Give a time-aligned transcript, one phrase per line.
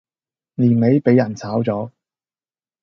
[0.55, 1.91] 年尾俾人炒左